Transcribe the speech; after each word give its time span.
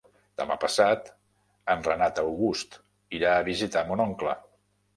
Demà 0.41 0.55
passat 0.61 1.11
en 1.75 1.85
Renat 1.89 2.23
August 2.23 2.81
irà 3.21 3.37
a 3.43 3.47
visitar 3.53 3.87
mon 3.93 4.05
oncle. 4.11 4.39